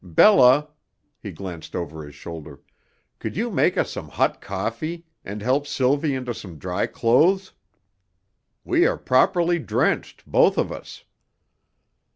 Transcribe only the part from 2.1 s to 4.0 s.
shoulder "could you make us